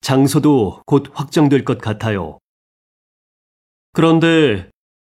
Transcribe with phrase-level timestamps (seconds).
[0.00, 2.38] 장소도 곧 확정될 것 같아요.
[3.92, 4.70] 그런데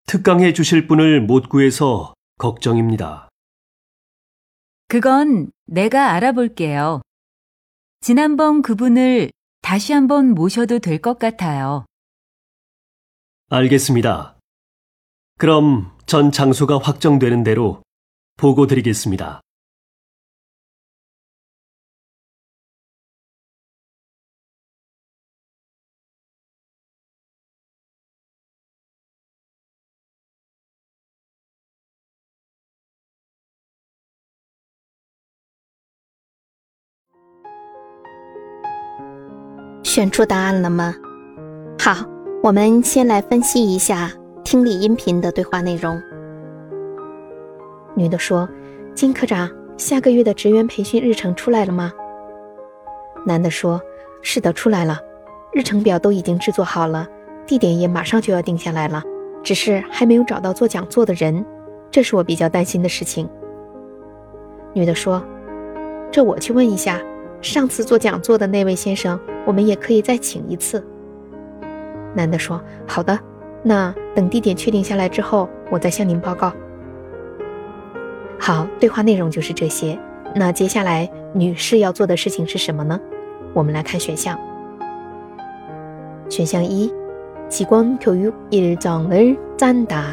[0.07, 3.29] 특강해 주실 분을 못 구해서 걱정입니다.
[4.89, 7.03] 그건 내가 알아볼게요.
[8.01, 9.31] 지난번 그분을
[9.63, 11.85] 다시 한번 모셔도 될 것 같아요.
[13.51, 14.39] 알겠습니다.
[15.39, 17.83] 그럼 전 장소가 확정되는 대로
[18.37, 19.41] 보고 드리겠습니다.
[39.97, 40.95] “选出答案了吗？
[41.79, 42.05] 好，
[42.43, 44.13] 我们先来分析一下
[44.45, 45.99] 听力音频的对话内容。
[47.95, 48.47] 女的说
[48.95, 51.91] ：“金科长，下个月的职员培训日程出来了吗？”
[53.25, 53.81] 男的说
[54.21, 55.01] ：“是的，出来了，
[55.55, 57.09] 日程表都已经制作好了，
[57.47, 59.03] 地点也马上就要定下来了，
[59.43, 61.43] 只是还没有找到做讲座的人，
[61.91, 63.27] 这是我比较担心的事情。”
[64.77, 65.25] 女的说
[66.13, 67.01] ：“这我去问一下。”
[67.42, 70.86] 上次做讲座的那位先生，我们也可以再请一次。
[72.14, 73.18] 男的说：“好的，
[73.64, 76.52] 那等地点确定下来之后，我再向您报告。”
[78.40, 79.98] 好，对话内容就是这些。
[80.36, 83.00] 那接下来女士要做的事情是什么呢？
[83.54, 84.40] 我们来看选项。
[86.30, 86.92] 选项一：
[87.50, 90.04] 직원교육일정을짠 다。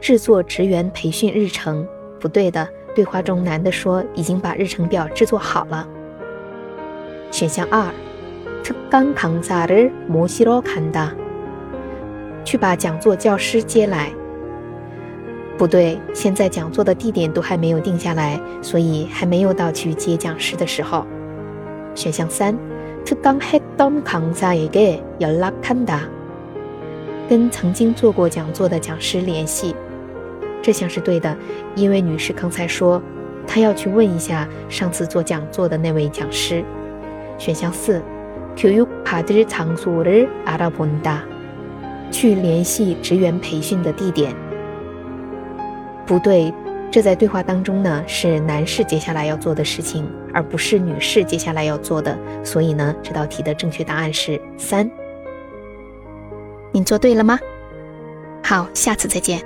[0.00, 1.86] 制作职员培训日程，
[2.18, 2.66] 不对的。
[2.94, 5.86] 对话中，男的说已经把日程表制作好了。
[7.30, 7.86] 选项二，
[8.64, 11.10] 특강강사를모시러간 다，
[12.44, 14.10] 去把讲座教师接来。
[15.56, 21.06] 不对，现在讲座的地点都还没有定下来，所以还没有到去接讲师的时候。
[21.94, 22.56] 选项三，
[23.04, 26.00] 특강했던강사에게연락한 다，
[27.28, 29.76] 跟曾经做过讲座的讲师联系。
[30.64, 31.36] 这项是对的，
[31.74, 33.02] 因为女士刚才说，
[33.46, 36.64] 她要去问一下上次做讲座的那位讲师。
[37.38, 38.02] 选项四，
[38.56, 41.20] 교육받을장소를알아본 다，
[42.10, 44.34] 去联系职员培训的地点。
[46.06, 46.52] 不对，
[46.90, 52.18] 这在对话当中呢是男士接下来要做的事情，而不是女士接下来要做的。
[52.44, 54.90] 所以呢，这道题的正确答案是三。
[56.72, 57.38] 你做对了吗？
[58.42, 59.40] 好，下次再见。